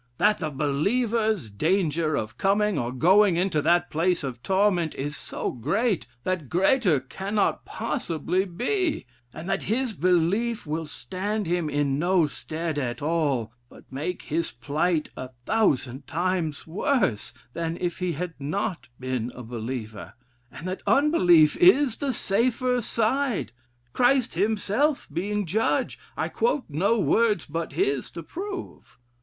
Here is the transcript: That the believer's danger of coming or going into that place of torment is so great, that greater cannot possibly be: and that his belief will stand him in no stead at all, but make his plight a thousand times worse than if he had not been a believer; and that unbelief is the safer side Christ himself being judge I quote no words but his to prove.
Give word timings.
That 0.17 0.39
the 0.39 0.49
believer's 0.49 1.51
danger 1.51 2.15
of 2.15 2.39
coming 2.39 2.75
or 2.79 2.91
going 2.91 3.37
into 3.37 3.61
that 3.61 3.91
place 3.91 4.23
of 4.23 4.41
torment 4.41 4.95
is 4.95 5.15
so 5.15 5.51
great, 5.51 6.07
that 6.23 6.49
greater 6.49 6.99
cannot 6.99 7.65
possibly 7.65 8.45
be: 8.45 9.05
and 9.31 9.47
that 9.47 9.61
his 9.61 9.93
belief 9.93 10.65
will 10.65 10.87
stand 10.87 11.45
him 11.45 11.69
in 11.69 11.99
no 11.99 12.25
stead 12.25 12.79
at 12.79 13.03
all, 13.03 13.53
but 13.69 13.83
make 13.91 14.23
his 14.23 14.49
plight 14.51 15.09
a 15.15 15.27
thousand 15.45 16.07
times 16.07 16.65
worse 16.65 17.31
than 17.53 17.77
if 17.79 17.99
he 17.99 18.13
had 18.13 18.33
not 18.39 18.87
been 18.99 19.31
a 19.35 19.43
believer; 19.43 20.15
and 20.51 20.67
that 20.67 20.81
unbelief 20.87 21.55
is 21.57 21.97
the 21.97 22.11
safer 22.11 22.81
side 22.81 23.51
Christ 23.93 24.33
himself 24.33 25.07
being 25.13 25.45
judge 25.45 25.99
I 26.17 26.27
quote 26.27 26.63
no 26.69 26.97
words 26.97 27.45
but 27.45 27.73
his 27.73 28.09
to 28.13 28.23
prove. 28.23 28.97